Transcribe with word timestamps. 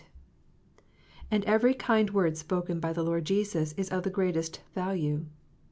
And 1.29 1.45
every 1.45 1.75
kind 1.75 2.09
of 2.09 2.15
word 2.15 2.35
spoken 2.35 2.79
by 2.79 2.91
the 2.91 3.03
Lord 3.03 3.23
Jesus 3.23 3.73
is 3.73 3.89
of 3.91 4.01
the 4.01 4.09
greatest 4.09 4.59
value. 4.73 5.25